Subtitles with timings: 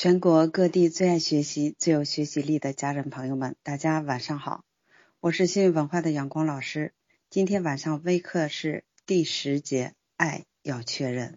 [0.00, 4.64] 全国各地最爱学习、最有学习力的家人朋友们，大家晚上好！
[5.18, 6.94] 我是新文化的阳光老师。
[7.30, 11.36] 今天晚上微课是第十节，爱要确认。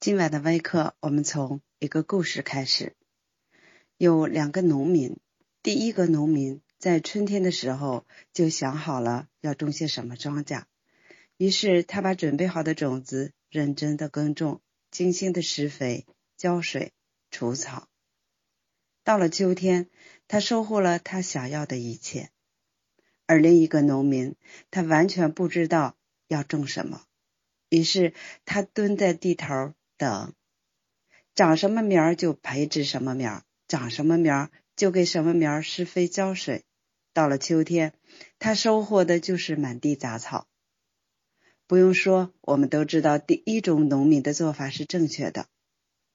[0.00, 2.96] 今晚的微课，我们从一个故事开始。
[3.98, 5.18] 有两个农民，
[5.62, 10.62] 第一个农民在春天的时候就想好了要种些什么庄稼，
[11.36, 16.06] 于是他把准备好的种子认真的耕种，精心的施肥。
[16.42, 16.92] 浇水、
[17.30, 17.88] 除草。
[19.04, 19.88] 到了秋天，
[20.26, 22.30] 他收获了他想要的一切。
[23.26, 24.34] 而另一个农民，
[24.72, 27.04] 他完全不知道要种什么，
[27.68, 28.12] 于是
[28.44, 30.34] 他蹲在地头等，
[31.36, 36.64] 长什么苗就培植什么苗，长什么苗就给什么苗施肥浇水。
[37.12, 37.94] 到了秋天，
[38.40, 40.48] 他收获的就是满地杂草。
[41.68, 45.46] 不用说，我们都知道第一种农民的做法是正确的。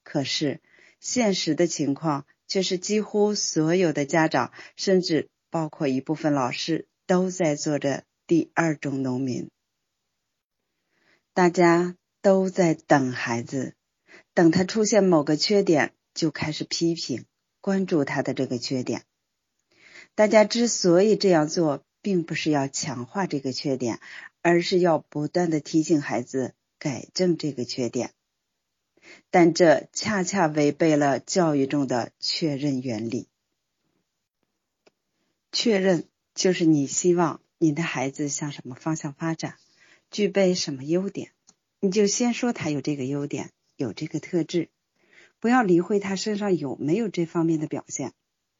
[0.10, 0.62] 可是，
[1.02, 9.50] 现实的情况却是，几乎所有的家长，甚至包括一部分老师，都在做着第二种农民。
[11.34, 13.76] 大家都在等孩子，
[14.34, 17.26] 等他出现某个缺点，就开始批评、
[17.60, 19.04] 关注他的这个缺点。
[20.16, 24.00] 大家之所以这样做，并不是要强化这个缺点，
[24.42, 28.14] 而是要不断的提醒孩子改正这个缺点。
[29.30, 33.28] 但这恰恰违背了教育中的确认原理。
[35.52, 39.56] 确认就是你希望你的孩子向什么方向发展，
[40.12, 41.32] 具备什么优点，
[41.80, 44.70] 你就先说他有这个优点，有这个特质，
[45.40, 48.14] 不要理会他身上有没有这方面的表现。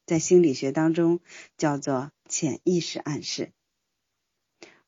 [0.06, 1.20] 在心理学当中
[1.56, 3.52] 叫做潜意识暗示。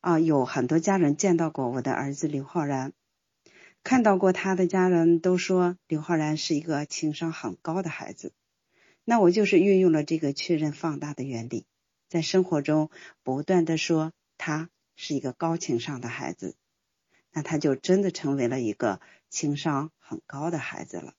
[0.00, 2.94] 啊，有很多家人见到过我的儿子刘浩然。
[3.82, 8.32] 看到过他的家人都说刘浩然是一个情商很高的孩子，
[9.04, 11.64] 那我就是运用了这个确认放大的原理，
[12.08, 12.90] 在生活中
[13.22, 16.54] 不断的说他是一个高情商的孩子，
[17.32, 19.00] 那他就真的成为了一个
[19.30, 21.14] 情商很高的孩子了。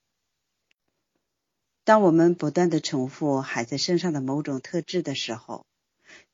[1.84, 5.66] 当我们不断的重复孩子身上的某种特质的时候，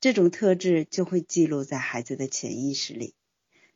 [0.01, 3.15] 这种特质就会记录在孩子的潜意识里，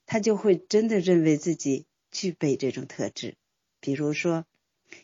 [0.06, 1.86] 他就会真的认为自己。
[2.12, 3.36] 具备这种特质，
[3.80, 4.46] 比如说，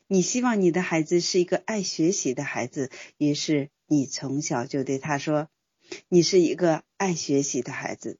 [0.07, 5.49] 你希望你的孩子是一个爱学习的孩子，于是你从小就对他说
[6.09, 8.19] ：“你是一个爱学习的孩子。”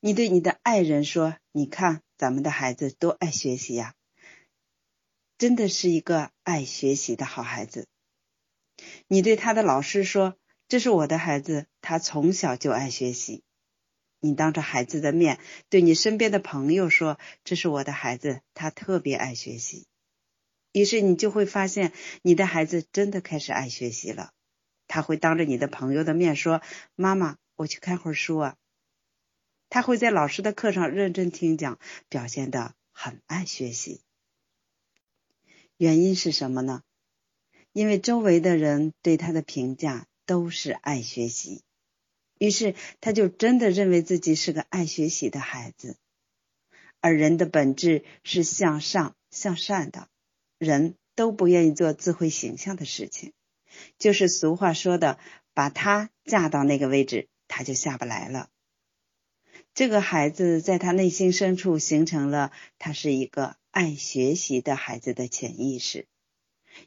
[0.00, 3.94] 你对你的爱人说：“你看，咱们的孩子多爱学习呀，
[5.38, 7.86] 真的是一个爱学习的好孩子。”
[9.08, 10.36] 你对他的老师说
[10.68, 13.42] ：“这是我的孩子，他从小就爱学习。”
[14.20, 19.86] 你当着孩子的面对你身边的朋友说：“这是我的孩子，他特别爱学习。”
[20.72, 21.92] 于是你就会发现，
[22.22, 24.32] 你的孩子真的开始爱学习了。
[24.86, 26.62] 他会当着你的朋友的面说
[26.94, 28.56] ：“妈妈，我去看会儿书啊。”
[29.70, 34.00] 他会在老师的课上认真听讲，表现的很爱学习。
[35.76, 36.82] 原因是什么呢？
[37.72, 41.62] 因为周围的人对他的评价都是爱学习。
[42.40, 45.98] 于是他就真的认为自己是个爱学习的孩子，
[46.98, 50.08] 而人的本质是向上向善的，
[50.56, 53.34] 人都不愿意做自毁形象的事情，
[53.98, 55.18] 就是俗话说的，
[55.52, 58.48] 把他架到那个位置，他就下不来了。
[59.74, 66.08] 这个孩子在他内心深处形成了他是一个爱学习的孩子的潜意识，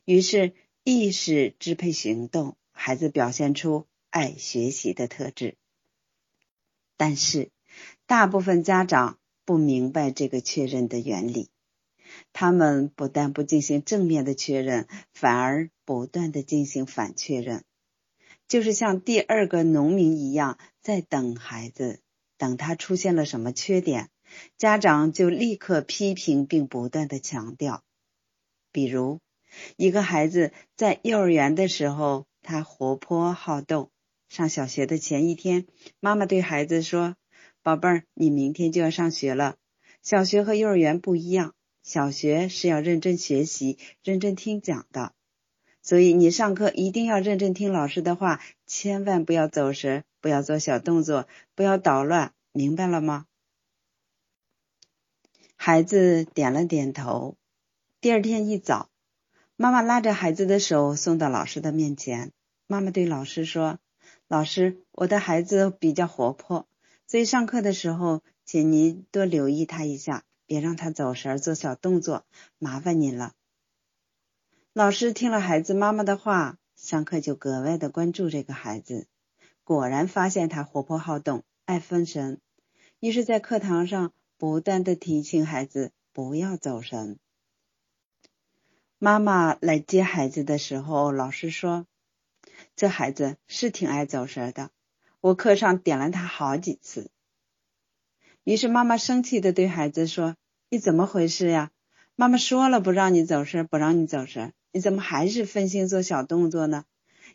[0.03, 0.53] 于是
[0.83, 3.85] 意识支配行动，孩子表现出。
[4.13, 5.55] 爱学习的特质，
[6.97, 7.49] 但是
[8.05, 11.49] 大部分家长不明白这个确认的原理，
[12.31, 17.63] 他们不但不进行正面的确认，反而不断的进行反确认，
[18.47, 21.99] 就是像第二个农民一样，在等孩子，
[22.37, 24.11] 等他出现了什么缺点，
[24.59, 27.83] 家长就立刻批评并不断的强调，
[28.71, 29.19] 比如
[29.75, 33.89] 一个孩子在幼儿园的时候，他活泼好动。
[34.33, 35.67] 上小学的前一天，
[35.99, 37.15] 妈妈对孩子说
[37.61, 39.57] ：“宝贝儿，你明天就要上学了。
[40.01, 41.53] 小学和幼儿园不一样，
[41.83, 45.13] 小学是要认真学习、认真听讲的，
[45.83, 53.27] 所以你上课一定要认真听老师的话，千万不要走神，不要做小动作，不要捣乱，明白了吗？”
[55.55, 57.37] 孩子点了点头。
[58.01, 58.89] 第二天一早，
[59.55, 62.31] 妈妈拉着孩子的手送到老师的面前，
[62.65, 63.77] 妈妈对老师说。
[64.33, 66.67] 老师，我的孩子比较活泼，
[67.05, 72.25] 所以上课的时候，请您多留意他一下，别让他走神做小动作，
[72.57, 73.35] 麻烦您了。
[74.73, 79.05] 老师听了孩子妈妈的话，上课就格外的关注这个孩子。
[79.63, 82.41] 果然发现他活泼好动，爱分神。
[82.99, 87.19] 于是，在课堂上不断的提醒孩子不要走神。
[88.97, 91.85] 妈妈来接孩子的时候，老师说
[92.75, 94.71] ：“这孩子是挺爱走神的，
[95.21, 97.11] 我课上点了他好几次。”
[98.43, 100.35] 于是妈妈生气的对孩子说
[100.69, 101.71] ：“你怎么回事呀？
[102.15, 106.85] 妈妈说了不让你走神，不让你走神。”你怎么还是分心做小动作呢？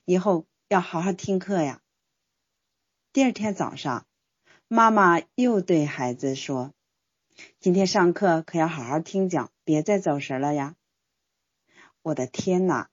[0.05, 1.81] 以后要好好听课呀。
[3.13, 4.09] 第二天早上，
[4.67, 6.75] 妈妈又对孩子说
[7.61, 10.75] ：“今天上课可要好好听讲，别再走神了呀。”
[12.03, 12.89] 我的天呐！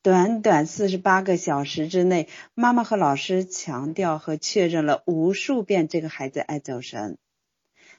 [0.00, 7.18] 短短四十八个小时之内，妈妈和老师强调和确认了无数遍这个孩子爱走神，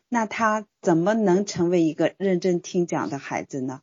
[0.08, 3.82] 那他怎么能成为一个认真听讲的孩子呢？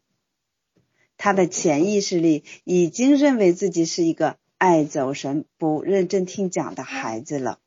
[1.19, 7.59] 他的潜意识里已经认为自己是一个爱走神、不认真听讲的孩子了。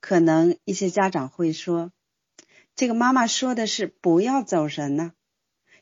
[0.00, 1.92] 可能一些家长会说
[2.76, 5.12] ：“这个妈妈说的是不要走神呢，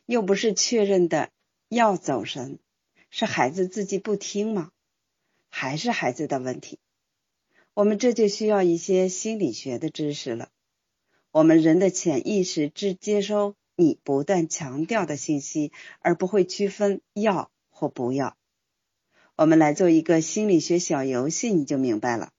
[0.07, 1.29] 又不是确认的
[1.69, 2.59] 要走神，
[3.11, 4.71] 是孩子自己不听吗？
[5.51, 6.79] 还是孩子的问题？”
[7.75, 10.51] 我们这就需要一些心理学的知识了。
[11.31, 13.55] 我们人的潜意识只接收。
[13.79, 15.71] 你不断强调的信息，
[16.01, 18.35] 而不会区分要或不要。
[19.35, 22.33] 我们来做一个心理学小游戏，你就明白了。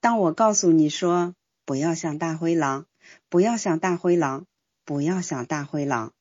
[0.00, 1.34] 当我告诉你说
[1.64, 2.86] 不要想大灰狼，
[3.30, 4.46] 不要想大灰狼，
[4.84, 6.12] 不要想大灰狼，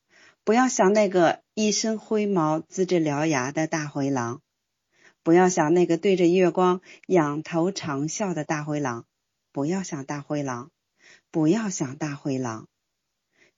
[0.44, 4.42] 不要想那个一身灰毛、龇着獠牙的大灰狼，
[5.22, 9.06] 不要想那个对着月光仰头长啸的大灰狼，
[9.52, 10.72] 不要想大灰狼，
[11.30, 12.68] 不要想大灰狼。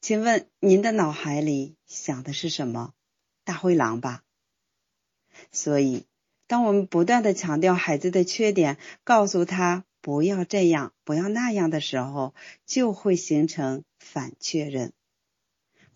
[0.02, 2.94] 请问您的脑海里想的是什么？
[3.46, 4.24] 大灰狼吧。
[5.52, 6.06] 所以，
[6.48, 14.92] 当我们不断的强调孩子的缺点，告诉他不要这样、不要那样的时候，就会形成反确认，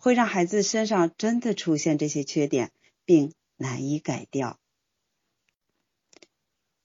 [0.08, 2.72] 会让孩子身上真的出现这些缺点，
[3.04, 4.58] 并难以改掉。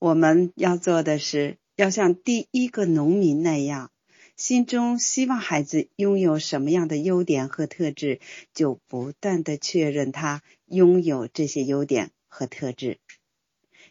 [0.00, 3.92] 我们要做的是，要像第一个农民那样。
[4.36, 8.18] 心中希望孩子拥有什么样的优点和特质，
[8.54, 12.98] 就不断的确认他拥有这些优点和特质，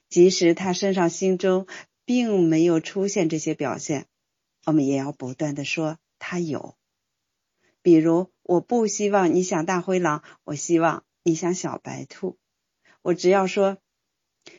[0.09, 1.67] 即使他身上心中
[2.03, 4.07] 并没有出现这些表现，
[4.65, 6.75] 我们也要不断的说他有。
[7.83, 12.37] 比如，我不希望你想大灰狼，我希望你想小白兔。
[13.01, 13.77] 我只要说，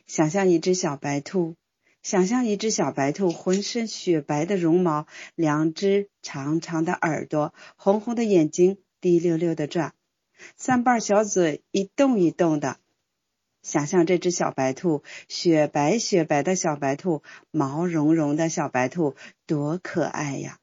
[0.06, 1.56] 想象一只小白兔。
[2.02, 5.06] 想象一只小白兔，浑身雪白的绒毛，
[5.36, 9.94] 两只长长的耳朵，红红的眼睛，滴溜溜的转，
[10.56, 12.78] 三瓣小嘴一动一动的。
[13.62, 19.14] 想象这只小白兔，雪白雪白的小白兔，毛茸茸的小白兔，
[19.46, 20.58] 多可爱呀！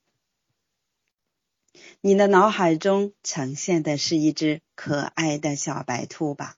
[2.02, 6.56] 你的脑海中呈现的是一只可爱的小白兔吧？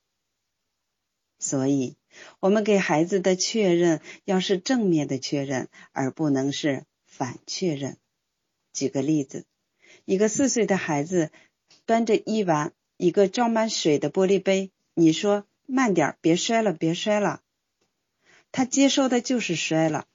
[1.40, 1.96] 所以。
[2.42, 7.98] 我们给孩子的确认要是正面的确认，而不能是反确认。
[8.74, 9.46] 举个例子，
[10.04, 11.32] 一个四岁的孩子
[11.86, 17.42] 端着一碗一个装满水的玻璃杯，你说慢点，别摔了，别摔了。
[18.52, 20.06] 他接受的就是摔了，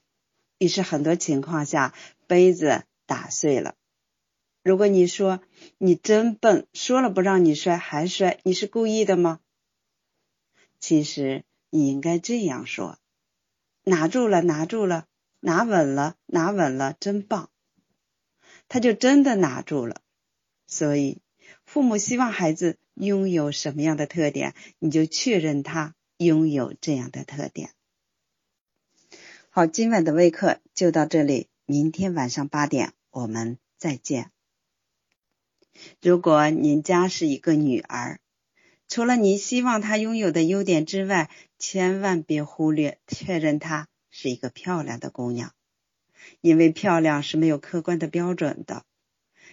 [0.59, 1.95] 于是很多情况下
[2.27, 3.73] 杯子打碎了。
[4.67, 5.41] 如果你说
[5.77, 9.39] 你真笨，说了不让你摔还摔，你是故意的吗？
[10.79, 11.45] 其实。
[11.69, 12.97] 你应该这样说：
[13.83, 15.05] 拿住了，拿住了，
[15.41, 17.49] 拿稳了，拿稳了，真棒！
[18.69, 20.01] 他就真的拿住了。
[20.65, 21.21] 所以，
[21.65, 27.71] 父母希望孩子拥有什么样的特点，你就确认他拥有这样的特点。
[29.49, 34.31] 好，今晚的微课就到这里，明天晚上八点我们再见。
[36.01, 38.19] 如果您家是一个女儿，
[38.87, 41.29] 除了您希望她拥有的优点之外，
[41.59, 45.53] 千万别忽略确认她是一个漂亮的姑娘，
[46.41, 48.83] 因为漂亮是没有客观的标准的。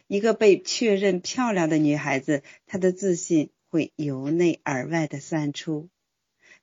[0.06, 5.88] 一个被确认漂亮的女孩子，她的自信会由内而外的散出。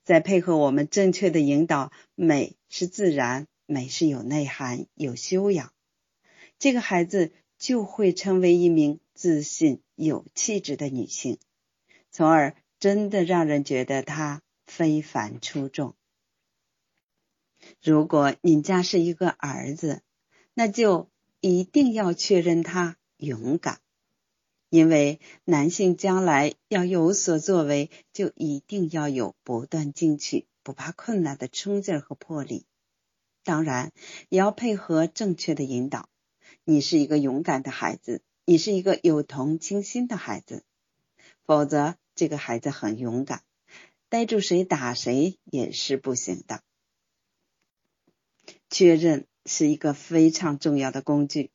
[0.04, 5.72] 再配合我们正确的引导，美是自然，美是有内涵、有修养，
[6.58, 11.38] 这个孩子就会成为一名自信、有气质的女性，
[12.10, 12.56] 从而。
[12.82, 15.94] 真的让人觉得她非凡出众。
[17.80, 20.02] 如果您家是一个儿子，
[20.52, 21.08] 那就
[21.40, 23.80] 一定要确认他勇敢，
[24.68, 32.66] 因为男性将来要有所作为，就一定要有不断进取、不怕困难的冲劲和魄力。
[33.44, 33.92] 当然，
[34.28, 36.08] 也要配合正确的引导。
[36.64, 40.64] 你是一个勇敢的孩子，你是一个有同情心的孩子，
[41.44, 43.42] 否则这个孩子很勇敢，
[44.08, 46.62] 逮住谁打谁也是不行的。
[48.68, 51.50] 确认是一个非常重要的工具。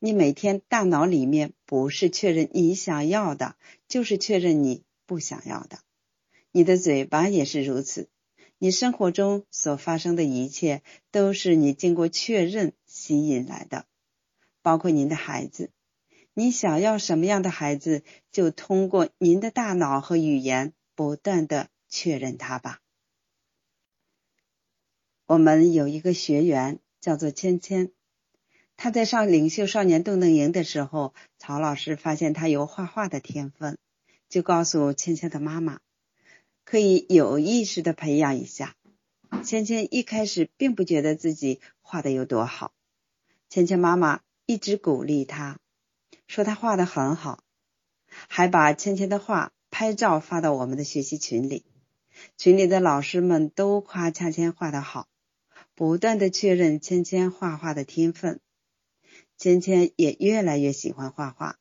[0.00, 3.56] 你每天大脑里面不是确认你想要的，
[3.86, 5.78] 就是确认你不想要的。
[6.50, 8.08] 你的嘴巴也是如此。
[8.58, 13.86] 你生活中所发生的一切都是你经过确认吸引来的，
[14.60, 15.70] 包括您的孩子。
[16.34, 22.80] 你想要什么样的孩子，就通过您的大脑和语言不断的确认他吧。
[25.26, 27.92] 我们有一个学员叫做芊芊。
[28.76, 33.78] 他在上领袖少年动能营的时候，曹老师发现他有画画的天分，
[34.28, 35.80] 就告诉芊芊的妈妈，
[36.64, 38.74] 可以有意识的培养一下。
[39.44, 42.72] 芊芊一开始并不觉得自己画的有多好，
[43.48, 45.58] 芊芊妈妈一直鼓励他，
[46.32, 47.44] 说他画的很好，
[48.26, 51.66] 还把芊芊的画拍照发到我们的学习群里，
[52.38, 55.08] 群里的老师们都夸芊芊画的好，
[55.74, 58.40] 不断的确认芊芊画画的天分。
[59.36, 61.58] 芊芊也越来越喜欢画画，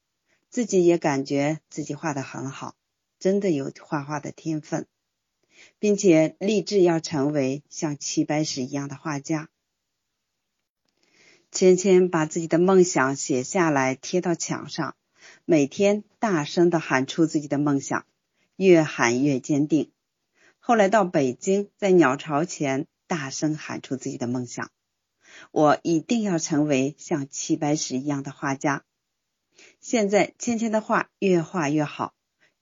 [0.50, 2.78] 自己也感觉自己画的很好，
[3.20, 4.88] 真的有画画的天分，
[5.80, 9.50] 并且立志要成为像齐白石一样的画家。
[11.52, 14.96] 芊芊把自己的梦想写下来贴到墙上，
[15.44, 18.06] 每天大声的喊出自己的梦想，
[18.56, 19.92] 越喊越坚定。
[20.60, 24.72] 后来到北京，在鸟巢前大声喊出自己的梦想。
[25.52, 28.86] 我一定要成为像齐白石一样的画家。
[29.82, 32.14] 现在芊芊的画越画越好，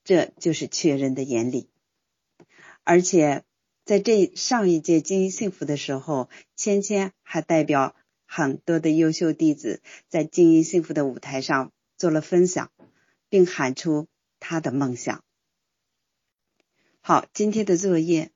[0.02, 1.70] 这就是确认的眼里。
[2.82, 3.44] 而且
[3.84, 7.94] 在这上一届经营幸福的时候，芊芊还代表
[8.32, 12.70] 很多的优秀弟子在经营幸福的舞台上做了分享，
[13.28, 14.06] 并喊出
[14.38, 15.24] 他的梦想。
[17.00, 18.30] 好，今天的作业。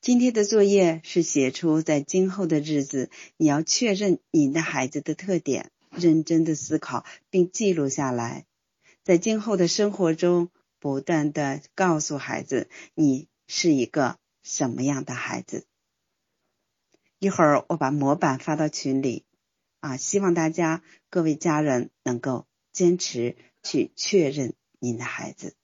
[0.00, 8.46] 今天的作业是写出在今后的日子，你要确认你的孩子的特点，认真的思考并记录下来，
[9.04, 10.48] 在今后的生活中
[10.78, 15.66] 不断的告诉孩子你是一个什么样的孩子。
[17.20, 19.26] 一会儿我把模板发到群里，
[19.80, 25.54] 啊，希望大家各位家人能够坚持去确认您的孩子。